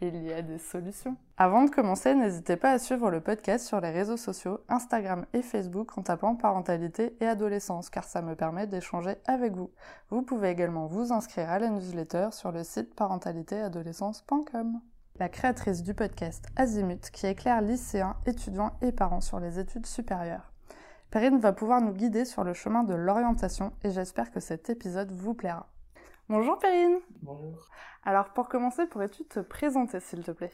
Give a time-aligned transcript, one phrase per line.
[0.00, 1.16] il y a des solutions.
[1.36, 5.42] Avant de commencer, n'hésitez pas à suivre le podcast sur les réseaux sociaux, Instagram et
[5.42, 9.70] Facebook en tapant parentalité et adolescence, car ça me permet d'échanger avec vous.
[10.10, 14.80] Vous pouvez également vous inscrire à la newsletter sur le site parentalitéadolescence.com.
[15.18, 20.52] La créatrice du podcast Azimut, qui éclaire lycéens, étudiants et parents sur les études supérieures.
[21.10, 25.12] Perrine va pouvoir nous guider sur le chemin de l'orientation et j'espère que cet épisode
[25.12, 25.68] vous plaira.
[26.28, 27.68] Bonjour Perrine Bonjour.
[28.04, 30.52] Alors pour commencer, pourrais-tu te présenter s'il te plaît?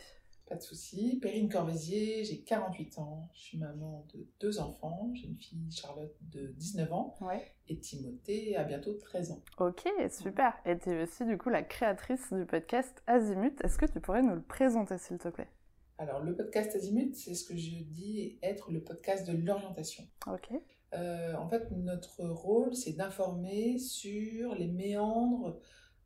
[0.48, 1.18] Pas de souci.
[1.22, 5.10] Perrine Corvézier, j'ai 48 ans, je suis maman de deux enfants.
[5.14, 7.42] J'ai une fille Charlotte de 19 ans Ouais.
[7.68, 9.40] et Timothée a bientôt 13 ans.
[9.58, 10.52] Ok, super.
[10.66, 13.58] Et tu es aussi du coup la créatrice du podcast Azimut.
[13.64, 15.48] Est-ce que tu pourrais nous le présenter s'il te plaît?
[15.96, 20.04] Alors le podcast Azimut, c'est ce que je dis être le podcast de l'orientation.
[20.26, 20.50] Ok.
[20.94, 25.58] Euh, en fait, notre rôle, c'est d'informer sur les méandres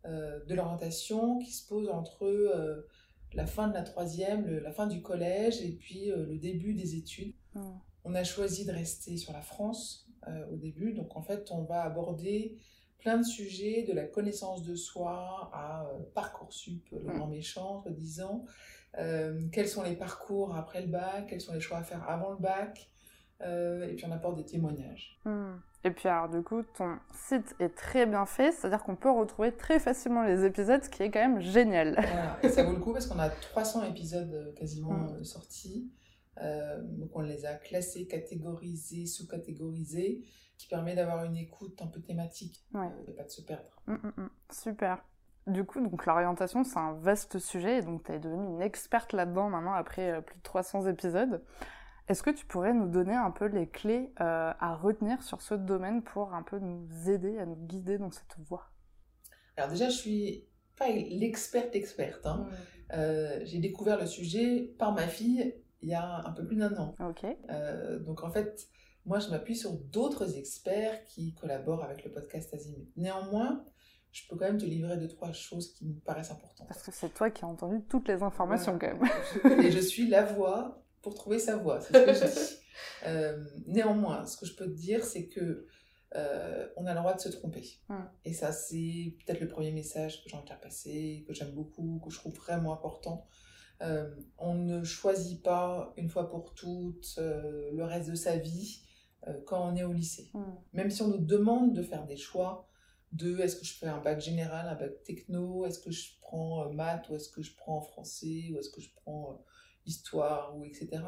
[0.04, 2.86] euh, de l'orientation qui se posent entre euh,
[3.32, 6.94] la fin de la troisième, le- la fin du collège et puis le début des
[6.94, 7.34] études.
[7.54, 7.78] Hmm.
[8.04, 10.04] On a choisi de rester sur la France
[10.52, 12.56] au début, donc en fait, on va aborder
[12.98, 17.16] plein de sujets, de la connaissance de soi à Parcoursup, le Mm.
[17.16, 18.44] grand méchant, disant
[19.52, 22.38] quels sont les parcours après le bac, quels sont les choix à faire avant le
[22.38, 22.90] bac,
[23.42, 25.18] et puis on apporte des témoignages.
[25.24, 25.54] Hmm.
[25.84, 29.52] Et puis alors du coup, ton site est très bien fait, c'est-à-dire qu'on peut retrouver
[29.52, 31.92] très facilement les épisodes, ce qui est quand même génial.
[31.92, 32.38] Voilà.
[32.42, 35.16] Et ça vaut le coup parce qu'on a 300 épisodes euh, quasiment Mm.
[35.20, 35.92] euh, sortis.
[36.42, 40.24] Euh, donc on les a classés, catégorisés, sous-catégorisés,
[40.58, 42.86] qui permet d'avoir une écoute un peu thématique Ouais.
[42.86, 43.68] euh, et pas de se perdre.
[43.86, 44.28] Hmm, hmm, hmm.
[44.50, 44.98] Super.
[45.46, 49.12] Du coup, donc l'orientation, c'est un vaste sujet, et donc tu es devenue une experte
[49.12, 51.42] là-dedans maintenant après euh, plus de 300 épisodes.
[52.08, 55.54] Est-ce que tu pourrais nous donner un peu les clés euh, à retenir sur ce
[55.54, 58.70] domaine pour un peu nous aider à nous guider dans cette voie?
[59.56, 60.46] Alors déjà, je suis
[60.76, 62.24] pas l'experte experte.
[62.26, 62.46] hein.
[62.92, 66.74] Euh, J'ai découvert le sujet par ma fille il y a un peu plus d'un
[66.78, 66.94] an.
[67.00, 67.24] Ok.
[67.50, 68.68] Euh, donc en fait,
[69.04, 72.88] moi je m'appuie sur d'autres experts qui collaborent avec le podcast Azimut.
[72.96, 73.64] Néanmoins,
[74.12, 76.68] je peux quand même te livrer deux, trois choses qui me paraissent importantes.
[76.68, 78.94] Parce que c'est toi qui as entendu toutes les informations Voilà.
[79.42, 79.60] quand même.
[79.60, 82.56] Et je suis la voix pour trouver sa voix, c'est ce que je dis.
[83.06, 85.66] Euh, néanmoins, ce que je peux te dire, c'est que
[86.14, 87.78] euh, on a le droit de se tromper.
[88.24, 91.52] Et ça, c'est peut-être le premier message que j'ai envie de faire passer, que j'aime
[91.52, 93.28] beaucoup, que je trouve vraiment important.
[93.82, 98.82] Euh, on ne choisit pas une fois pour toutes le reste de sa vie
[99.46, 100.30] quand on est au lycée.
[100.72, 102.68] Même si on nous demande de faire des choix
[103.12, 106.70] de est-ce que je fais un bac général, un bac techno, est-ce que je prends
[106.72, 109.44] maths, ou est-ce que je prends français, ou est-ce que je prends
[109.86, 111.02] histoire, ou etc.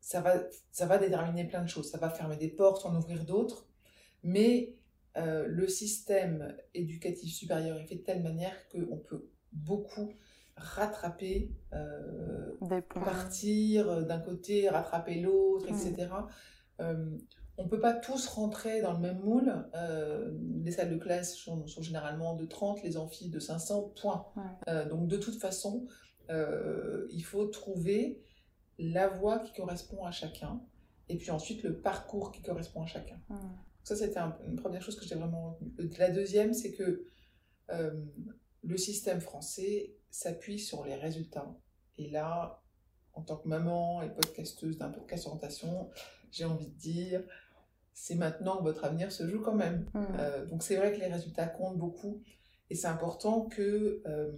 [0.00, 0.34] Ça va,
[0.70, 1.90] ça va déterminer plein de choses.
[1.90, 3.66] Ça va fermer des portes, en ouvrir d'autres.
[4.22, 4.76] Mais
[5.16, 10.12] euh, le système éducatif supérieur est fait de telle manière qu'on peut beaucoup
[10.56, 12.52] rattraper, euh,
[12.94, 16.08] partir d'un côté, rattraper l'autre, etc.
[16.80, 17.16] Euh,
[17.56, 19.52] on ne peut pas tous rentrer dans le même moule.
[20.64, 24.26] Les salles de classe sont, sont généralement de 30, les amphis de 500, point.
[24.36, 24.86] Ouais.
[24.86, 25.86] Donc de toute façon,
[26.30, 28.22] euh, il faut trouver
[28.78, 30.60] la voie qui correspond à chacun,
[31.08, 33.20] et puis ensuite le parcours qui correspond à chacun.
[33.28, 33.36] Hmm.
[33.82, 35.90] Ça, c'était un- une première chose que j'ai vraiment retenue.
[35.98, 37.04] La deuxième, c'est que
[37.70, 38.04] euh,
[38.62, 41.54] le système français s'appuie sur les résultats.
[41.98, 42.62] Et là,
[43.12, 45.90] en tant que maman et podcasteuse d'un podcast orientation,
[46.30, 47.22] j'ai envie de dire,
[47.92, 49.88] c'est maintenant que votre avenir se joue quand même.
[49.94, 50.04] Hmm.
[50.18, 52.22] Euh, donc c'est vrai que les résultats comptent beaucoup.
[52.70, 54.32] Et c'est important que euh,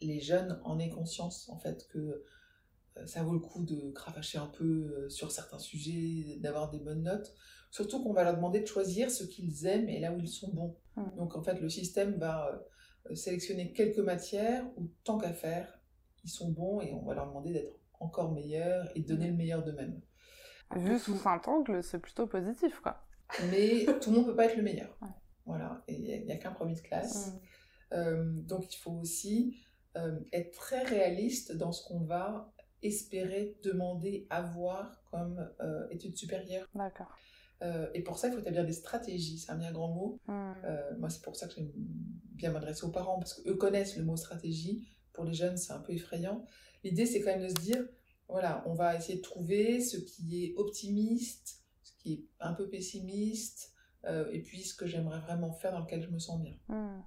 [0.00, 4.38] les jeunes en aient conscience, en fait, que euh, ça vaut le coup de cravacher
[4.38, 7.34] un peu euh, sur certains sujets, d'avoir des bonnes notes.
[7.70, 10.52] Surtout qu'on va leur demander de choisir ce qu'ils aiment et là où ils sont
[10.52, 10.76] bons.
[10.96, 11.16] Mm.
[11.16, 12.64] Donc en fait, le système va
[13.10, 15.80] euh, sélectionner quelques matières où, tant qu'à faire,
[16.24, 19.34] ils sont bons et on va leur demander d'être encore meilleurs et de donner le
[19.34, 20.00] meilleur d'eux-mêmes.
[20.76, 23.02] Vu sous un angle, c'est plutôt positif, quoi.
[23.50, 24.96] Mais tout le monde ne peut pas être le meilleur.
[25.00, 25.08] Ouais.
[25.46, 27.32] Voilà, et il n'y a, qu'un premier de classe.
[27.92, 29.56] Euh, donc il faut aussi
[29.98, 32.52] euh, être très réaliste dans ce qu'on va
[32.82, 36.68] espérer demander avoir comme euh, études supérieures.
[36.74, 37.16] D'accord.
[37.62, 39.38] Euh, et pour ça, il faut établir des stratégies.
[39.38, 40.20] C'est un bien grand mot.
[40.26, 40.52] Hmm.
[40.64, 44.04] Euh, moi, c'est pour ça que j'aime bien m'adresser aux parents, parce qu'eux connaissent le
[44.04, 44.86] mot stratégie.
[45.12, 46.44] Pour les jeunes, c'est un peu effrayant.
[46.84, 47.84] L'idée, c'est quand même de se dire,
[48.28, 52.68] voilà, on va essayer de trouver ce qui est optimiste, ce qui est un peu
[52.68, 53.72] pessimiste,
[54.32, 56.54] et puis ce que j'aimerais vraiment faire dans lequel je me sens bien.
[56.68, 57.02] Hmm.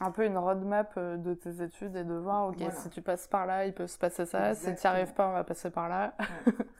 [0.00, 3.26] Un peu une roadmap euh, de tes études et de voir, ok, si tu passes
[3.26, 5.70] par là, il peut se passer ça, si tu n'y arrives pas, on va passer
[5.70, 6.16] par là.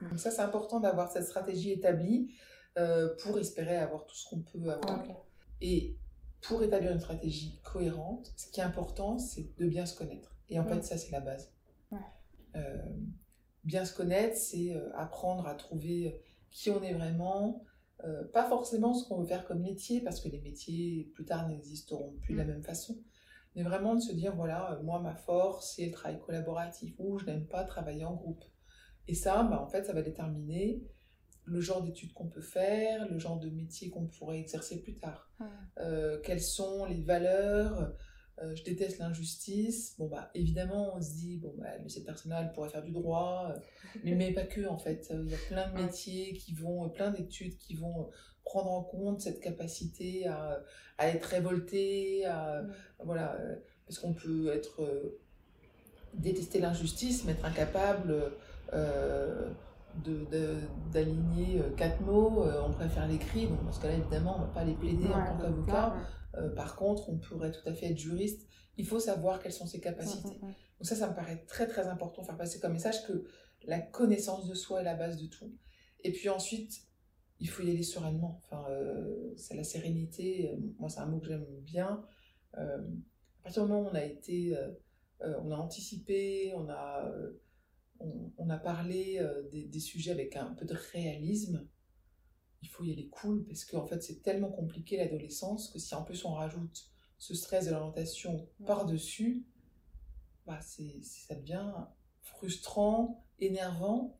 [0.08, 2.34] Donc ça, c'est important d'avoir cette stratégie établie
[2.78, 5.04] euh, pour espérer avoir tout ce qu'on peut avoir.
[5.60, 5.98] Et
[6.40, 10.34] pour établir une stratégie cohérente, ce qui est important, c'est de bien se connaître.
[10.48, 11.52] Et en fait, ça, c'est la base.
[13.64, 17.62] bien se connaître, c'est apprendre à trouver qui on est vraiment,
[18.04, 21.48] euh, pas forcément ce qu'on veut faire comme métier, parce que les métiers plus tard
[21.48, 22.48] n'existeront plus de la mm.
[22.48, 22.98] même façon,
[23.54, 27.18] mais vraiment de se dire, voilà, euh, moi ma force c'est le travail collaboratif, ou
[27.18, 28.44] je n'aime pas travailler en groupe.
[29.08, 30.82] Et ça, bah, en fait, ça va déterminer
[31.44, 35.30] le genre d'études qu'on peut faire, le genre de métier qu'on pourrait exercer plus tard.
[35.78, 37.92] Euh, quelles sont les valeurs
[38.42, 39.94] euh, je déteste l'injustice.
[39.98, 43.50] Bon, bah, évidemment, on se dit, bon, bah, cette personne-là, elle pourrait faire du droit,
[43.50, 43.58] euh,
[44.04, 45.08] mais, mais pas que, en fait.
[45.10, 48.08] Euh, il y a plein de métiers qui vont, plein d'études qui vont
[48.44, 50.62] prendre en compte cette capacité à,
[50.98, 52.62] à être révolté, à,
[53.04, 53.36] voilà,
[53.86, 55.20] parce qu'on peut être,
[56.14, 58.32] détester l'injustice, mais être incapable
[60.92, 64.64] d'aligner quatre mots, on préfère l'écrit, donc dans ce cas-là, évidemment, on ne va pas
[64.64, 65.94] les plaider en tant qu'avocat.
[66.36, 68.46] Euh, par contre, on pourrait tout à fait être juriste.
[68.76, 70.38] Il faut savoir quelles sont ses capacités.
[70.40, 70.54] Mm, mm, mm.
[70.78, 73.24] Donc ça, ça me paraît très très important, faire passer comme message que
[73.64, 75.52] la connaissance de soi est la base de tout.
[76.02, 76.82] Et puis ensuite,
[77.40, 78.40] il faut y aller sereinement.
[78.44, 80.50] Enfin, euh, c'est la sérénité.
[80.78, 82.02] Moi, c'est un mot que j'aime bien.
[82.56, 82.78] Euh,
[83.40, 84.56] à partir du moment où on a été,
[85.20, 87.10] on a anticipé, on a,
[88.38, 91.66] on, a parlé des, des, sujets avec un peu de réalisme,
[92.62, 96.02] il faut y aller cool parce qu'en fait c'est tellement compliqué l'adolescence que si en
[96.02, 99.44] plus on rajoute ce stress de l'orientation par-dessus,
[100.46, 101.72] bah c'est, ça devient
[102.22, 104.16] frustrant, énervant.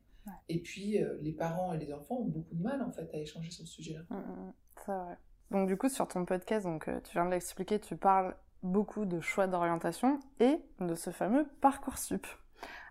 [0.49, 3.17] Et puis euh, les parents et les enfants ont beaucoup de mal en fait à
[3.17, 4.01] échanger sur ce sujet-là.
[4.09, 4.53] Mmh, mmh, mmh.
[4.85, 5.17] c'est vrai.
[5.49, 9.05] Donc du coup sur ton podcast, donc euh, tu viens de l'expliquer, tu parles beaucoup
[9.05, 12.27] de choix d'orientation et de ce fameux parcours sup.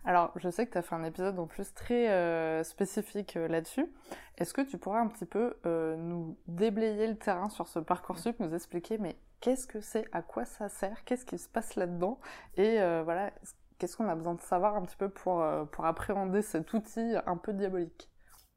[0.04, 3.48] Alors, je sais que tu as fait un épisode en plus très euh, spécifique euh,
[3.48, 3.86] là-dessus.
[4.38, 8.18] Est-ce que tu pourrais un petit peu euh, nous déblayer le terrain sur ce parcours
[8.18, 11.74] sup, nous expliquer mais qu'est-ce que c'est, à quoi ça sert, qu'est-ce qui se passe
[11.74, 12.18] là-dedans
[12.56, 13.30] et voilà,
[13.78, 15.42] qu'est-ce qu'on a besoin de savoir un petit peu pour,
[15.72, 18.10] pour appréhender cet outil un peu diabolique?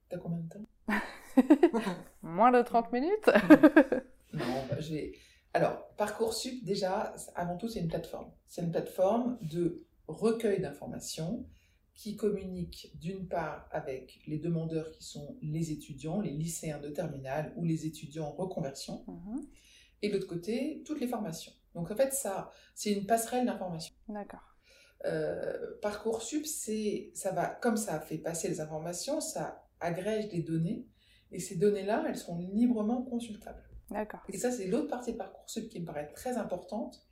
[0.09, 1.83] T'as combien de temps?
[2.21, 3.29] Moins de 30 minutes
[4.33, 5.17] Non, bah, j'ai...
[5.53, 8.31] Alors, Parcoursup, déjà, avant tout, c'est une plateforme.
[8.47, 11.45] C'est une plateforme de recueil d'informations
[11.94, 17.53] qui communique d'une part avec les demandeurs qui sont les étudiants, les lycéens de terminale
[17.55, 19.45] ou les étudiants en reconversion, mhm.
[20.01, 21.53] et de l'autre côté, toutes les formations.
[21.75, 23.94] Donc en fait, ça, c'est une passerelle d'informations.
[24.07, 24.57] D'accord.
[25.05, 30.88] Euh, Parcoursup, c'est, ça va, comme ça fait passer les informations, ça agrège des données,
[31.31, 33.63] et ces données-là, elles sont librement consultables.
[33.89, 34.21] D'accord.
[34.29, 37.05] Et ça, c'est l'autre partie de Parcoursup qui me paraît très importante,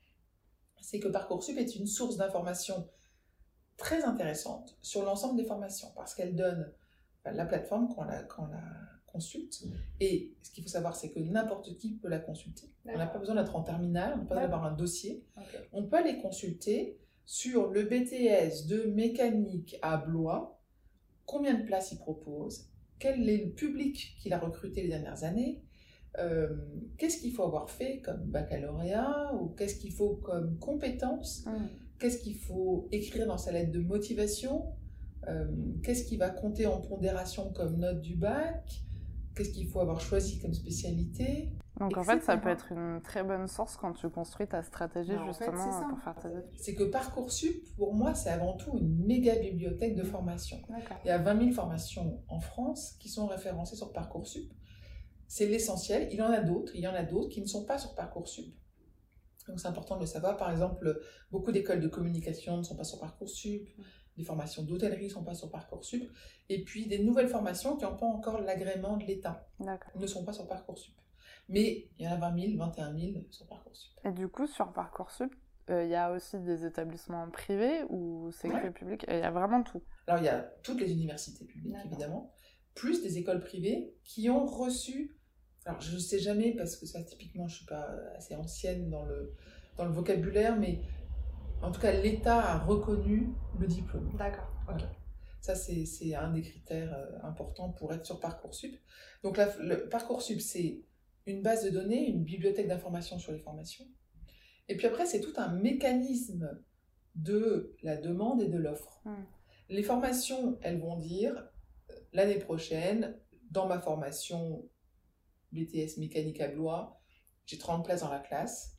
[0.81, 2.87] c'est que Parcoursup est une source d'information
[3.77, 6.71] très intéressante sur l'ensemble des formations parce qu'elle donne
[7.25, 8.63] la plateforme quand on la, la
[9.11, 9.63] consulte.
[9.99, 12.73] Et ce qu'il faut savoir, c'est que n'importe qui peut la consulter.
[12.85, 15.23] On n'a pas besoin d'être en terminale, on n'a pas besoin d'avoir un dossier.
[15.71, 20.59] On peut aller consulter sur le BTS de mécanique à Blois,
[21.25, 22.67] combien de places il propose,
[22.99, 25.61] quel est le public qu'il a recruté les dernières années,
[26.19, 26.49] euh,
[26.97, 31.67] qu'est-ce qu'il faut avoir fait comme baccalauréat ou qu'est-ce qu'il faut comme compétence, mm.
[31.99, 34.73] qu'est-ce qu'il faut écrire dans sa lettre de motivation,
[35.27, 35.45] euh,
[35.83, 38.83] qu'est-ce qui va compter en pondération comme note du bac,
[39.35, 41.53] qu'est-ce qu'il faut avoir choisi comme spécialité?
[41.79, 45.13] Donc en fait, ça peut être une très bonne source quand tu construis ta stratégie
[45.25, 46.59] justement pour faire tes études.
[46.59, 50.57] C'est que Parcoursup, pour moi, c'est avant tout une méga bibliothèque de formation.
[51.05, 54.51] Il y a 20 000 formations en France qui sont référencées sur Parcoursup
[55.31, 56.09] c'est l'essentiel.
[56.11, 57.95] Il y en a d'autres, il y en a d'autres qui ne sont pas sur
[57.95, 58.53] Parcoursup.
[59.47, 60.35] Donc c'est important de le savoir.
[60.35, 60.99] Par exemple,
[61.31, 63.65] beaucoup d'écoles de communication ne sont pas sur Parcoursup,
[64.17, 66.03] des formations d'hôtellerie ne sont pas sur Parcoursup,
[66.49, 69.47] et puis des nouvelles formations qui n'ont pas encore l'agrément de l'État
[69.95, 70.95] ne sont pas sur Parcoursup.
[71.47, 73.93] Mais il y en a 20 000, 21 000 sur Parcoursup.
[74.03, 75.33] Et du coup, sur Parcoursup,
[75.69, 79.05] euh, il y a aussi des établissements privés ou c'est que public?
[79.07, 79.81] Il y a vraiment tout.
[80.07, 82.33] Alors il y a toutes les universités publiques, évidemment,
[82.75, 85.15] plus des écoles privées qui ont reçu
[85.65, 89.05] alors je ne sais jamais parce que ça typiquement je suis pas assez ancienne dans
[89.05, 89.33] le,
[89.77, 90.79] dans le vocabulaire, mais
[91.61, 94.11] en tout cas l'État a reconnu le diplôme.
[94.17, 94.49] D'accord.
[95.39, 98.75] Ça c'est un des critères euh, importants pour être sur Parcoursup.
[99.23, 100.83] Donc la, le Parcoursup c'est
[101.27, 103.85] une base de données, une bibliothèque d'informations sur les formations.
[104.67, 106.59] Et puis après c'est tout un mécanisme
[107.15, 109.01] de la demande et de l'offre.
[109.05, 109.25] Hmm.
[109.69, 111.33] Les formations, elles vont dire
[111.89, 113.15] euh, l'année prochaine,
[113.51, 114.69] dans ma formation
[115.51, 116.99] BTS mécanique à Blois,
[117.45, 118.77] j'ai 30 places dans la classe.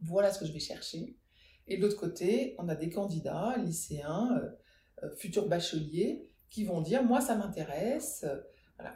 [0.00, 1.16] Voilà ce que je vais chercher.
[1.66, 4.40] Et de l'autre côté, on a des candidats, lycéens,
[5.16, 8.24] futurs bacheliers, qui vont dire, moi, ça m'intéresse.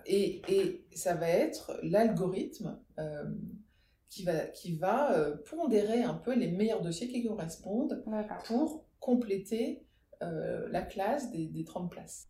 [0.07, 2.81] Et, et, ça va être l'algorithme
[4.13, 8.05] qui va, qui va euh, pondérer un peu les meilleurs dossiers qui correspondent
[8.45, 9.87] pour compléter
[10.23, 12.29] euh, la classe des, des 30 places.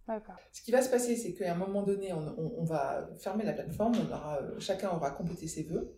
[0.53, 3.53] Ce qui va se passer, c'est qu'à un moment donné, on, on, va fermer la
[3.53, 5.95] plateforme, on aura, chacun aura complété ses vœux.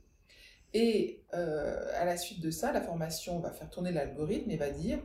[0.74, 4.70] Et euh, à la suite de ça, la formation va faire tourner l'algorithme et va
[4.70, 4.98] dire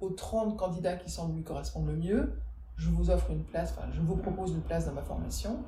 [0.00, 2.32] aux 30 candidats qui semblent lui correspondre le mieux,
[2.76, 5.62] je vous offre une place, enfin, je vous propose une place dans ma formation.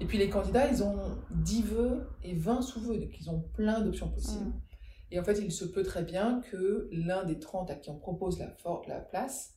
[0.00, 0.98] Et puis les candidats, ils ont
[1.30, 4.46] 10 vœux et 20 sous-vœux, donc ils ont plein d'options possibles.
[4.46, 4.60] Mm.
[5.12, 7.96] Et en fait, il se peut très bien que l'un des 30 à qui on
[7.96, 8.54] propose la,
[8.88, 9.54] la place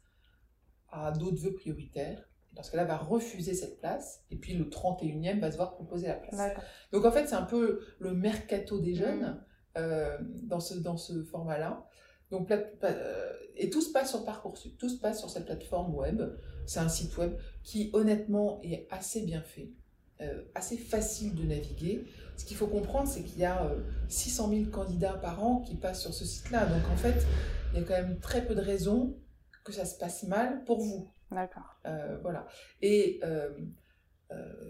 [0.96, 2.30] a d'autres vœux prioritaires.
[2.54, 6.08] Dans ce cas-là, va refuser cette place, et puis le 31e va se voir proposer
[6.08, 6.54] la place.
[6.94, 9.44] Donc en fait, c'est un peu le mercato des jeunes mm.
[9.78, 11.86] euh, dans ce, dans ce format-là.
[12.32, 16.22] Donc, euh, et tout se passe sur Parcoursup, tout se passe sur cette plateforme web.
[16.66, 17.34] C'est un site web
[17.64, 19.72] qui, honnêtement, est assez bien fait.
[20.22, 22.06] Euh, assez facile de naviguer.
[22.38, 23.70] Ce qu'il faut comprendre, c'est qu'il y a
[24.08, 26.66] 600 euh, 000 candidats par an qui passent sur ce site-là.
[26.66, 27.25] Donc en fait,
[27.74, 29.18] il y a quand même très peu de raisons
[29.66, 31.12] que ça se passe mal pour vous.
[31.32, 31.82] D'accord.
[31.86, 32.48] Euh, voilà.
[32.82, 33.20] Et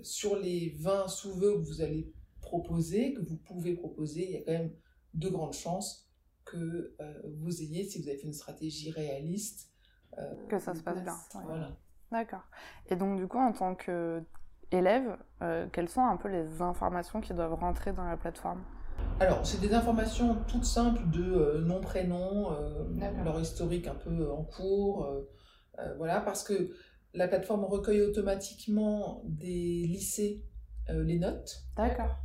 [0.01, 2.11] sur les 20 sous-vœux que vous allez
[2.41, 4.73] proposer, que vous pouvez proposer, il y a quand même
[5.13, 6.09] de grandes chances
[6.43, 6.95] que
[7.39, 9.71] vous ayez, si vous avez fait une stratégie réaliste,
[10.49, 11.15] que ça se passe bien.
[11.43, 11.77] Voilà.
[12.11, 12.47] D'accord.
[12.87, 13.75] Et donc, du coup, en tant
[15.41, 18.63] euh, quelles sont un peu les informations qui doivent rentrer dans la plateforme?
[19.19, 22.83] Alors, c'est des informations toutes simples de euh, nom, prénom, euh,
[23.23, 25.09] leur historique un peu en cours,
[25.97, 26.71] voilà, parce que
[27.13, 30.43] la plateforme recueille automatiquement des lycées
[30.89, 31.63] les notes.
[31.75, 32.15] D'accord.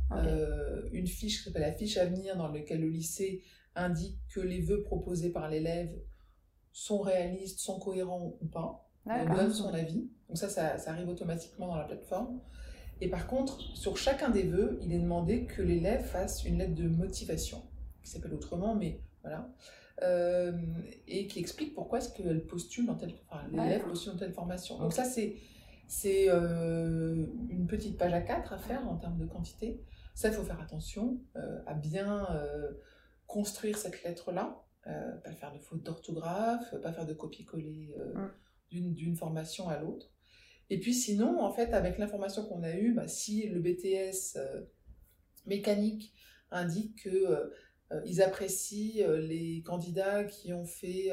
[0.91, 3.41] une fiche qui s'appelle la fiche à venir, dans laquelle le lycée
[3.75, 5.93] indique que les vœux proposés par l'élève
[6.71, 10.09] sont réalistes, sont cohérents ou pas donne son avis.
[10.27, 12.39] Donc ça, ça, arrive automatiquement dans la plateforme.
[13.01, 16.75] Et par contre, sur chacun des vœux, il est demandé que l'élève fasse une lettre
[16.75, 17.63] de motivation,
[18.03, 19.49] qui s'appelle autrement, mais voilà,
[20.03, 20.53] euh,
[21.07, 24.77] et qui explique pourquoi est-ce qu'elle postule dans telle, enfin, l'élève postule dans telle formation.
[24.79, 25.35] Donc ça, c'est
[25.87, 29.83] c'est euh, une petite page à 4 à faire en termes de quantité.
[30.15, 32.27] Ça, il faut faire attention euh, à bien
[33.27, 37.95] construire cette lettre-là, pas faire de faute d'orthographe, pas faire de copier-coller.
[38.15, 38.29] Mm
[38.79, 40.09] d'une formation à l'autre.
[40.71, 44.61] Et puis sinon, en fait, avec l'information qu'on a eue, bah, si le BTS euh,
[45.45, 46.13] mécanique
[46.49, 47.49] indique qu'ils euh,
[47.91, 51.11] euh, ils apprécient les candidats qui ont fait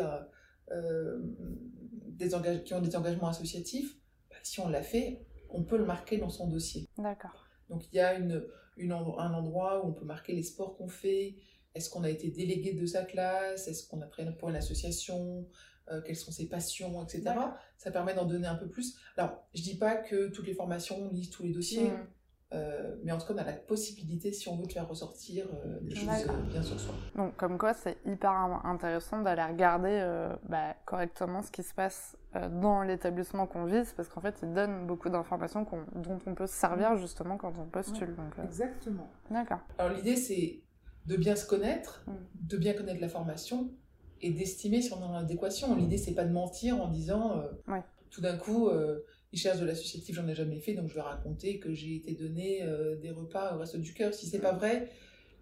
[2.06, 2.28] des
[2.64, 3.98] qui ont des engagements associatifs,
[4.30, 6.88] bah, si on l'a fait, on peut le marquer dans son dossier.
[6.96, 7.48] D'accord.
[7.68, 8.46] Donc il y a une,
[8.76, 11.34] une, un endroit où on peut marquer les sports qu'on fait,
[11.74, 15.48] est-ce qu'on a été délégué de sa classe, est-ce qu'on a travaillé pour une association,
[15.90, 17.34] euh, quelles sont ses passions, etc.
[17.76, 18.98] Ça permet d'en donner un peu plus.
[19.16, 22.06] Alors, je dis pas que toutes les formations lisent tous les dossiers, mm.
[22.52, 25.46] euh, mais en tout cas, on a la possibilité, si on veut, de faire ressortir
[25.64, 26.08] euh, des choses
[26.50, 26.94] bien sur soi.
[27.16, 28.30] Donc, comme quoi, c'est hyper
[28.64, 34.20] intéressant d'aller regarder bah, correctement ce qui se passe dans l'établissement qu'on vise, parce qu'en
[34.20, 36.98] fait, il donne beaucoup d'informations dont on peut se servir mm.
[36.98, 38.14] justement quand on postule.
[38.44, 39.10] Exactement.
[39.30, 39.60] D'accord.
[39.78, 40.62] Alors, l'idée, c'est
[41.06, 42.12] de bien se connaître, mm.
[42.46, 43.70] de bien connaître la formation,
[44.20, 45.74] et d'estimer si on est en adéquation.
[45.74, 49.00] L'idée, c'est pas de mentir en disant euh, tout d'un coup, euh,
[49.32, 52.14] ils cherchent de l'associatif, j'en ai jamais fait, donc je vais raconter que j'ai été
[52.14, 54.14] donné euh, des repas au reste du cœur.
[54.14, 54.90] Si c'est pas vrai,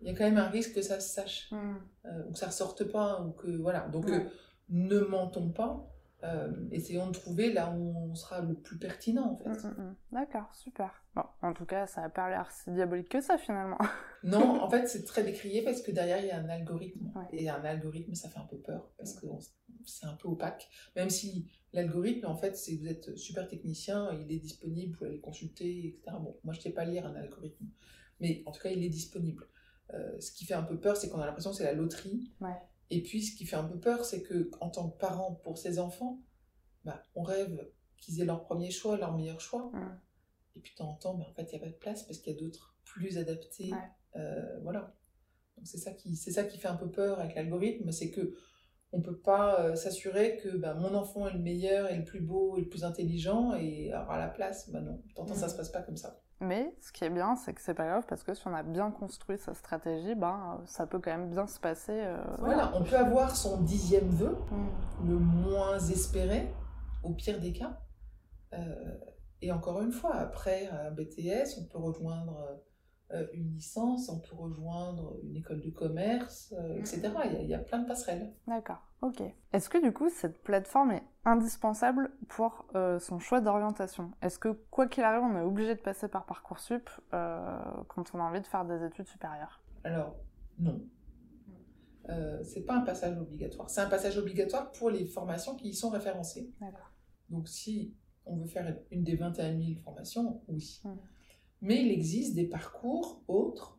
[0.02, 1.76] il y a quand même un risque que ça se sache, mm.
[2.28, 3.88] ou que ça ressorte pas, ou que voilà.
[3.88, 4.06] Donc
[4.68, 5.92] ne mentons pas.
[6.24, 9.50] Euh, essayons de trouver là où on sera le plus pertinent en fait.
[9.50, 9.96] Mm, mm, mm.
[10.12, 11.04] D'accord, super.
[11.14, 13.78] Bon, en tout cas, ça n'a pas l'air si diabolique que ça finalement.
[14.24, 17.12] non, en fait, c'est très décrié parce que derrière il y a un algorithme.
[17.32, 19.26] Et un algorithme, ça fait un peu peur parce que
[19.84, 20.68] c'est un peu opaque.
[20.96, 25.10] Même si l'algorithme, en fait, si vous êtes super technicien, il est disponible, vous pouvez
[25.10, 26.16] aller consulter, etc.
[26.18, 27.66] Bon, moi je ne sais pas lire un algorithme,
[28.20, 29.46] mais en tout cas, il est disponible.
[29.92, 32.32] Euh, ce qui fait un peu peur, c'est qu'on a l'impression que c'est la loterie.
[32.40, 32.56] Ouais.
[32.90, 35.58] Et puis, ce qui fait un peu peur, c'est que en tant que parent pour
[35.58, 36.20] ses enfants,
[36.84, 39.70] bah, on rêve qu'ils aient leur premier choix, leur meilleur choix.
[39.72, 40.00] Mm.
[40.56, 42.04] Et puis, de temps en temps, bah, en fait, il n'y a pas de place
[42.04, 43.72] parce qu'il y a d'autres plus adaptés.
[44.14, 44.94] Euh, voilà.
[45.56, 48.36] Donc, c'est ça, qui, c'est ça qui fait un peu peur avec l'algorithme, c'est que
[48.92, 52.20] on peut pas euh, s'assurer que bah, mon enfant est le meilleur, est le plus
[52.20, 54.70] beau, est le plus intelligent et aura la place.
[54.70, 55.50] Bah non, de temps en temps, ça mm.
[55.50, 56.22] se passe pas comme ça.
[56.40, 58.62] Mais ce qui est bien, c'est que c'est pas grave parce que si on a
[58.62, 61.98] bien construit sa stratégie, ben, ça peut quand même bien se passer.
[62.04, 62.72] Euh, voilà.
[62.74, 65.08] on peut avoir son dixième vœu, mm.
[65.08, 66.52] le moins espéré,
[67.02, 67.80] au pire des cas.
[68.52, 68.58] Euh,
[69.40, 72.62] et encore une fois, après un BTS, on peut rejoindre
[73.32, 77.02] une licence, on peut rejoindre une école de commerce, etc.
[77.26, 78.32] Il il y, a, plein de passerelles.
[78.48, 79.22] D'accord, ok.
[79.52, 82.66] Est-ce que du coup cette plateforme est indispensable pour
[82.98, 86.88] son choix d'orientation Est-ce que quoi qu'il arrive, on est obligé de passer par Parcoursup
[87.10, 89.60] quand on a envie de faire des études supérieures?
[89.84, 90.16] Alors,
[90.58, 90.80] non.
[92.08, 93.68] Euh, c'est pas un passage obligatoire.
[93.68, 96.52] C'est un passage obligatoire pour les formations qui y sont référencées.
[97.30, 100.80] Donc si on veut faire une des 21 000 formations, oui.
[100.84, 100.96] Hmm.
[101.62, 103.78] Mais il existe des parcours autres,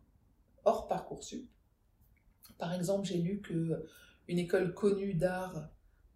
[0.65, 1.47] hors Parcoursup.
[2.57, 3.85] Par exemple, j'ai lu que
[4.27, 5.69] une école connue d'art,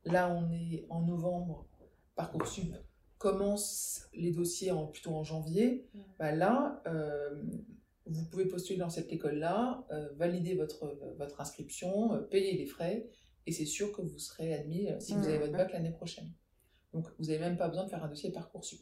[0.05, 1.67] là on est en novembre,
[2.15, 2.74] Parcoursup
[3.22, 5.88] commence les dossiers en, plutôt en janvier.
[5.93, 6.00] Hmm.
[6.17, 7.43] Bah là, euh,
[8.08, 13.08] vous pouvez postuler dans cette école-là, euh, valider votre, votre inscription, euh, payer les frais,
[13.46, 16.31] et c'est sûr que vous serez admis si vous avez votre bac l'année prochaine.
[16.93, 18.81] Donc, vous n'avez même pas besoin de faire un dossier Parcoursup.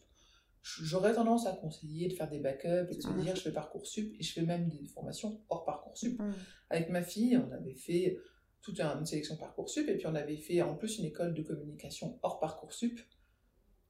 [0.62, 4.14] J'aurais tendance à conseiller de faire des backups et de se dire je fais Parcoursup
[4.20, 6.22] et je fais même des formations hors Parcoursup.
[6.70, 8.18] Avec ma fille, on avait fait
[8.62, 12.20] toute une sélection Parcoursup et puis on avait fait en plus une école de communication
[12.24, 13.00] hors Parcoursup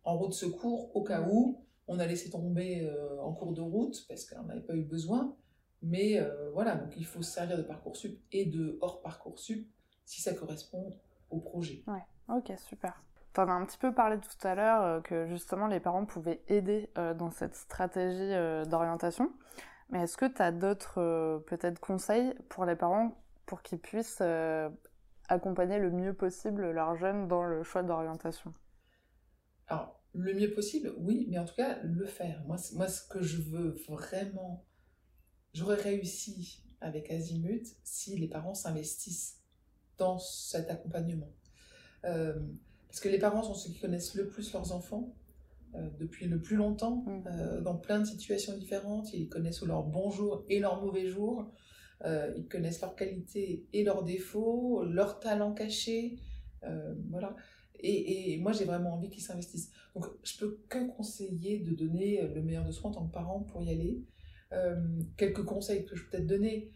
[0.03, 4.05] en route secours au cas où on a laissé tomber euh, en cours de route
[4.07, 5.35] parce qu'on n'avait pas eu besoin.
[5.81, 9.67] Mais euh, voilà, donc il faut se servir de Parcoursup et de hors Parcoursup
[10.05, 10.93] si ça correspond
[11.29, 11.83] au projet.
[11.87, 12.03] Ouais,
[12.35, 13.01] ok, super.
[13.33, 16.05] Tu en as un petit peu parlé tout à l'heure euh, que justement les parents
[16.05, 18.33] pouvaient aider dans cette stratégie
[18.69, 19.31] d'orientation.
[19.89, 23.15] Mais est-ce que tu as d'autres peut-être conseils pour les parents
[23.49, 24.21] pour qu'ils puissent
[25.27, 28.53] accompagner le mieux possible leurs jeunes dans le choix d'orientation
[29.67, 32.43] Alors, le mieux possible, oui, mais en tout cas, le faire.
[32.45, 34.65] Moi, moi ce que je veux vraiment,
[35.53, 39.39] j'aurais réussi avec Azimut si les parents s'investissent
[39.97, 41.31] dans cet accompagnement.
[42.05, 42.39] Euh,
[42.87, 45.13] parce que les parents sont ceux qui connaissent le plus leurs enfants
[45.75, 47.23] euh, depuis le plus longtemps, mmh.
[47.27, 49.13] euh, dans plein de situations différentes.
[49.13, 51.07] Ils connaissent leurs bons jours et leurs mauvais
[52.01, 52.35] jours.
[52.37, 56.17] ils connaissent leurs qualités et leurs défauts, leurs talents cachés.
[57.09, 57.35] voilà.
[57.81, 59.71] Et, moi, j'ai vraiment envie qu'ils s'investissent.
[59.95, 63.41] Donc, je peux que conseiller de donner le meilleur de soi en tant que parent
[63.41, 64.03] pour y aller.
[64.51, 64.75] Euh,
[65.15, 66.71] quelques conseils que je peux peut-être donner.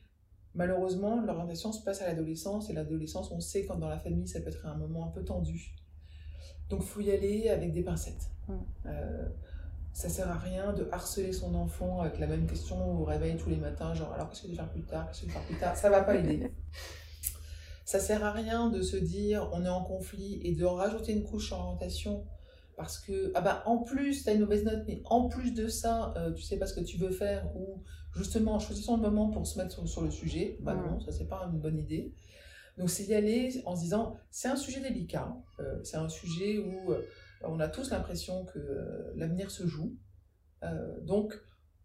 [0.56, 4.40] Malheureusement, l'orientation se passe à l'adolescence, et l'adolescence, on sait quand dans la famille, ça
[4.40, 5.76] peut être un moment un peu tendu.
[6.70, 8.30] Donc, il faut y aller avec des pincettes.
[9.94, 13.50] Ça sert à rien de harceler son enfant avec la même question au réveil tous
[13.50, 15.40] les matins, genre alors qu'est-ce que je vais faire plus tard, qu'est-ce que je vais
[15.40, 16.52] faire plus tard, ça va pas aider.
[17.86, 21.24] Ça sert à rien de se dire on est en conflit et de rajouter une
[21.24, 22.26] couche orientation
[22.78, 25.68] parce que ah bah en plus tu as une mauvaise note mais en plus de
[25.68, 27.84] ça euh, tu sais pas ce que tu veux faire ou
[28.16, 30.58] justement choisissons le moment pour se mettre sur, le sujet.
[30.62, 32.14] Bah non ça c'est pas une bonne idée.
[32.78, 36.60] Donc c'est y aller en se disant c'est un sujet délicat euh, c'est un sujet
[36.60, 37.06] où euh,
[37.44, 39.98] on a tous l'impression que l'avenir se joue
[41.02, 41.34] donc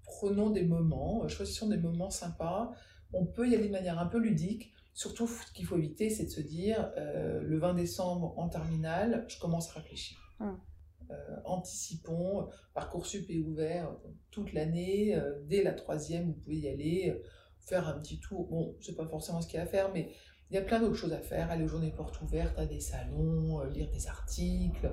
[0.04, 2.72] prenons des moments choisissons des moments sympas
[3.12, 6.24] on peut y aller de manière un peu ludique Surtout, ce qu'il faut éviter, c'est
[6.24, 10.18] de se dire euh, le 20 décembre en terminale, je commence à réfléchir.
[10.40, 13.94] Euh, anticipons, Parcoursup est ouvert
[14.32, 17.22] toute l'année, euh, dès la troisième, vous pouvez y aller,
[17.60, 18.48] faire un petit tour.
[18.48, 20.10] Bon, c'est pas forcément ce qu'il y a à faire, mais
[20.50, 21.48] il y a plein d'autres choses à faire.
[21.52, 24.92] Aller aux journées portes ouvertes, à des salons, lire des articles,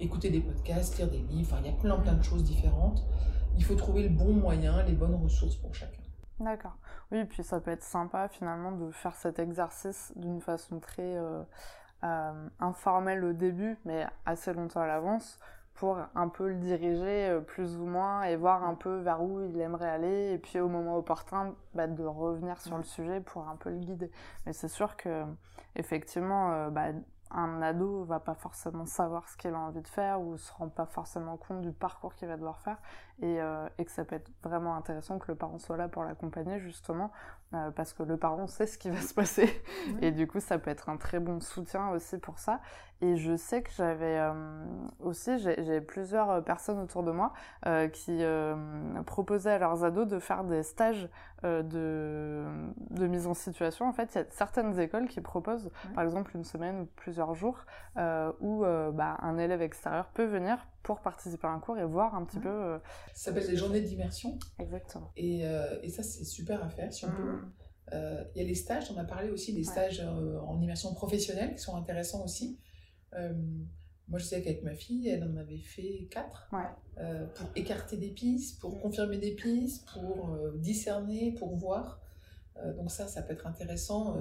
[0.00, 1.52] écouter des podcasts, lire des livres.
[1.52, 3.04] Enfin, il y a plein, plein de choses différentes.
[3.56, 6.02] Il faut trouver le bon moyen, les bonnes ressources pour chacun.
[6.40, 6.76] D'accord.
[7.12, 11.42] Oui, puis ça peut être sympa finalement de faire cet exercice d'une façon très euh,
[12.02, 15.38] euh, informelle au début, mais assez longtemps à l'avance,
[15.74, 19.40] pour un peu le diriger euh, plus ou moins et voir un peu vers où
[19.42, 23.48] il aimerait aller, et puis au moment opportun, bah, de revenir sur le sujet pour
[23.48, 24.10] un peu le guider.
[24.44, 25.24] Mais c'est sûr que
[25.76, 26.88] effectivement, bah,
[27.34, 30.68] un ado va pas forcément savoir ce qu'il a envie de faire ou se rend
[30.68, 32.78] pas forcément compte du parcours qu'il va devoir faire.
[33.20, 36.04] Et, euh, et, que ça peut être vraiment intéressant que le parent soit là pour
[36.04, 37.12] l'accompagner justement
[37.54, 39.62] euh, parce que le parent sait ce qui va se passer.
[40.02, 42.60] Et du coup ça peut être un très bon soutien aussi pour ça.
[43.00, 44.32] Et je sais que j'avais euh,
[45.00, 47.32] aussi j'ai plusieurs personnes autour de moi
[47.92, 48.22] qui
[49.04, 51.08] proposaient à leurs ados de faire des stages
[51.42, 52.44] de,
[52.90, 53.86] de, mise en situation.
[53.86, 57.34] En fait il y a certaines écoles qui proposent par exemple une semaine ou plusieurs
[57.34, 57.58] jours
[58.40, 62.24] où bah, un élève extérieur peut venir pour participer à un cours et voir un
[62.24, 62.48] petit peu.
[62.48, 62.78] Euh,
[63.14, 64.38] ça s'appelle des journées d'immersion.
[64.58, 65.10] Exactement.
[65.16, 67.32] Et, euh, et ça, c'est super à faire si on peut.
[67.32, 67.52] Mm.
[67.92, 71.54] Euh, il y a les stages, on a parlé aussi des stages en immersion professionnelle
[71.54, 72.60] qui sont intéressants aussi.
[74.08, 76.50] moi, je sais qu'avec ma fille, elle en avait fait quatre
[77.34, 82.00] pour écarter des pistes, pour confirmer des pistes, pour discerner, pour voir.
[82.76, 84.16] donc ça, ça peut être intéressant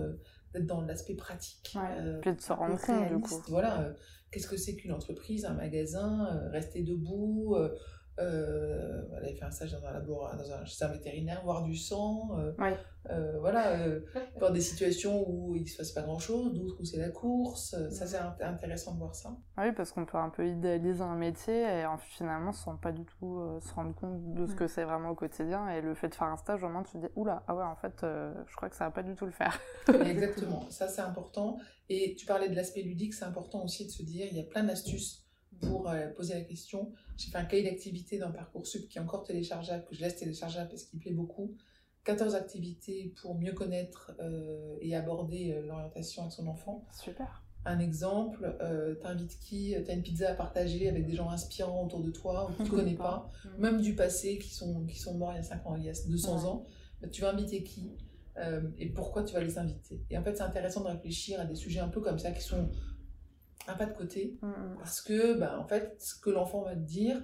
[0.53, 1.77] d'être dans l'aspect pratique.
[2.21, 3.41] Puis de se rendre compte, du coup.
[3.47, 3.93] Voilà,
[4.33, 7.69] qu'est-ce que c'est qu'une entreprise, un magasin, euh, rester debout, euh,
[8.17, 12.29] aller faire un stage dans un laboratoire, dans un, chez un vétérinaire, voir du sang,
[12.37, 12.77] euh, Ouais.
[13.09, 14.01] euh, voilà, euh,
[14.37, 17.73] voir des situations où il se passe pas grand chose, d'autres où c'est la course.
[17.73, 19.35] euh, Ça, c'est int- intéressant de voir ça.
[19.57, 23.03] Oui, parce qu'on peut un peu idéaliser un métier et en- finalement sans pas du
[23.05, 24.55] tout euh, se rendre compte de ce Mm.
[24.55, 25.67] que c'est vraiment au quotidien.
[25.69, 27.63] Et le fait de faire un stage, au moins tu te dis, oula, ah ouais,
[27.63, 29.59] en fait, euh, je crois que ça va pas du tout le faire.
[30.05, 31.57] Exactement, ça c'est important.
[31.89, 34.43] Et tu parlais de l'aspect ludique, c'est important aussi de se dire, il y a
[34.43, 35.22] plein d'astuces
[35.61, 36.91] pour euh, poser la question.
[37.17, 40.69] J'ai fait un cahier d'activité dans Parcoursup qui est encore téléchargeable, que je laisse téléchargeable
[40.69, 41.55] parce qu'il plaît beaucoup.
[42.05, 46.85] 14 activités pour mieux connaître euh, et aborder euh, l'orientation avec son enfant.
[46.91, 47.43] Super.
[47.65, 52.01] Un exemple, euh, t'invites qui T'as une pizza à partager avec des gens inspirants autour
[52.01, 55.31] de toi, ou que tu connais pas, même du passé, qui sont, qui sont morts
[55.31, 56.49] il y a 5 ans, il y a 200 Ouais.
[56.49, 56.65] ans.
[57.11, 57.95] Tu vas inviter qui
[58.37, 60.03] euh, et pourquoi tu vas les inviter.
[60.09, 62.41] Et en fait, c'est intéressant de réfléchir à des sujets un peu comme ça, qui
[62.41, 62.69] sont
[63.67, 64.75] un pas de côté, Mm, mm.
[64.77, 67.21] parce que, bah, en fait, ce que l'enfant va te dire,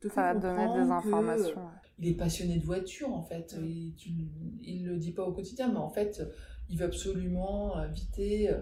[0.00, 1.54] te Ça va te donner des informations.
[1.98, 3.54] il est passionné de voiture en fait.
[3.62, 4.10] Et tu,
[4.62, 6.22] il le dit pas au quotidien, mais en fait,
[6.68, 8.60] il veut absolument inviter euh,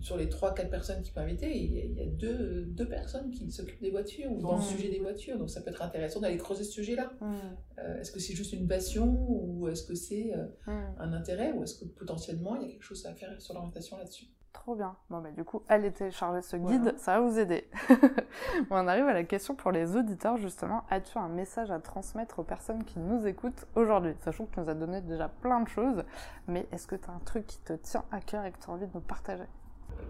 [0.00, 1.54] sur les 3-4 personnes qu'il peut inviter.
[1.56, 4.56] Il y a, il y a deux, deux personnes qui s'occupent des voitures ou dans
[4.56, 5.36] le sujet des voitures.
[5.38, 7.12] Donc ça peut être intéressant d'aller creuser ce sujet-là.
[7.20, 7.36] Mm,
[7.78, 10.94] Euh, est-ce que c'est juste une passion ou est-ce que c'est euh, mm.
[10.98, 13.96] un intérêt ou est-ce que potentiellement il y a quelque chose à faire sur l'orientation
[13.96, 14.26] là-dessus?
[14.52, 14.96] Trop bien.
[15.08, 16.98] Bon, bah, du coup, allez télécharger ce guide, Voilà.
[16.98, 17.68] ça va vous aider.
[18.68, 20.82] bon, on arrive à la question pour les auditeurs, justement.
[20.90, 24.14] As-tu un message à transmettre aux personnes qui nous écoutent aujourd'hui?
[24.24, 26.04] Sachant que tu nous as donné déjà plein de choses,
[26.48, 28.68] mais est-ce que tu as un truc qui te tient à cœur et que tu
[28.68, 29.44] as envie de nous partager?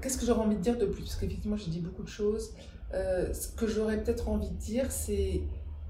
[0.01, 1.03] Qu'est-ce que j'aurais envie de dire de plus?
[1.03, 2.55] Parce qu'effectivement, j'ai dit beaucoup de choses.
[2.95, 5.43] Euh, ce que j'aurais peut-être envie de dire, c'est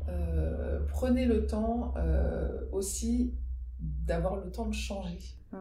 [0.08, 3.32] euh, prenez le temps euh, aussi
[3.78, 5.20] d'avoir le temps de changer.
[5.52, 5.56] Mm.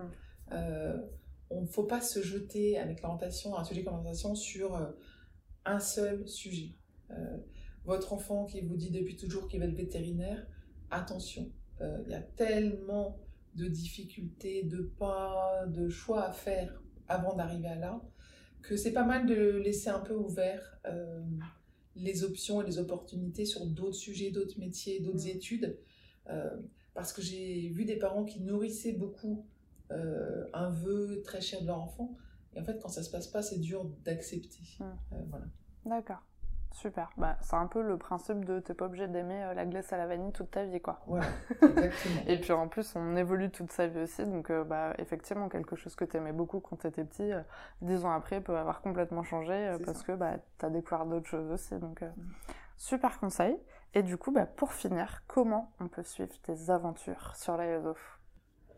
[1.49, 4.91] On ne faut pas se jeter avec l'orientation, un sujet comme l'orientation, sur euh,
[5.65, 6.75] un seul sujet.
[7.11, 7.37] Euh,
[7.85, 10.45] votre enfant qui vous dit depuis toujours qu'il va être vétérinaire,
[10.91, 13.19] attention, euh, il y a tellement
[13.55, 18.01] de difficultés, de pas, de choix à faire avant d'arriver à là,
[18.61, 21.23] que c'est pas mal de laisser un peu ouvert euh,
[21.95, 25.35] les options et les opportunités sur d'autres sujets, d'autres métiers, d'autres Mm.
[25.35, 25.79] études.
[26.93, 29.47] Parce que j'ai vu des parents qui nourrissaient beaucoup
[29.91, 32.15] euh, un vœu très cher de leur enfant.
[32.53, 34.63] Et en fait, quand ça se passe pas, c'est dur d'accepter.
[34.79, 34.83] Mm.
[34.83, 35.45] Euh, voilà.
[35.85, 36.23] D'accord.
[36.71, 37.09] Super.
[37.17, 39.97] Bah, c'est un peu le principe de t'es pas obligé d'aimer euh, la glace à
[39.97, 41.01] la vanille toute ta vie, quoi.
[41.07, 41.25] Voilà,
[41.61, 42.21] exactement.
[42.27, 45.75] Et puis en plus, on évolue toute sa vie aussi, donc euh, bah, effectivement, quelque
[45.75, 47.41] chose que t'aimais beaucoup quand t'étais petit, euh,
[47.81, 50.03] dix ans après, peut avoir complètement changé parce ça.
[50.05, 51.75] que bah, t'as découvert d'autres choses aussi.
[51.79, 52.09] Donc, euh,
[52.77, 53.57] super conseil.
[53.95, 57.95] Et du coup, bah, pour finir, comment on peut suivre tes aventures sur la réseau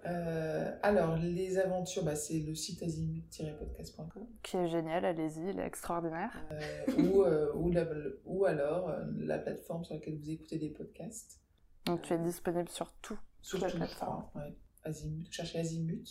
[0.05, 5.65] Euh, alors, les aventures, bah, c'est le site azimut-podcast.com Qui est génial, allez-y, il est
[5.65, 6.31] extraordinaire.
[6.51, 6.59] euh,
[6.97, 7.85] ou, euh, ou, la-
[8.25, 11.39] ou alors euh, la plateforme sur laquelle vous écoutez des podcasts.
[11.85, 13.17] Donc tu es disponible sur tout.
[13.41, 14.25] Sur la toutes les plateforme.
[14.35, 14.55] ouais.
[14.83, 16.07] Azimut, cherchez Azimut.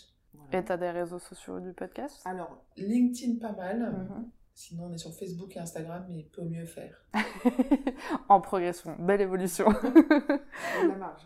[0.53, 2.21] Et t'as des réseaux sociaux du podcast?
[2.25, 3.81] Alors, LinkedIn pas mal.
[3.81, 4.31] Mhm.
[4.55, 7.03] Sinon, on est sur Facebook et Instagram, mais peut mieux faire.
[8.29, 9.67] En progression, belle évolution.
[10.89, 11.23] la marge.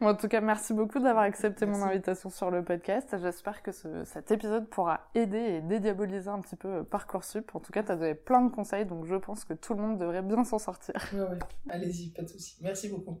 [0.00, 3.16] Bon, en tout cas, merci beaucoup d'avoir accepté mon invitation sur le podcast.
[3.20, 7.54] J'espère que ce- cet épisode pourra aider et dédiaboliser un petit peu euh, Parcoursup.
[7.54, 9.82] En tout cas, tu as donné plein de conseils, donc je pense que tout le
[9.82, 10.94] monde devrait bien s'en sortir.
[11.12, 11.38] Ouais, ouais.
[11.68, 12.56] Allez-y, pas de souci.
[12.62, 13.20] Merci beaucoup.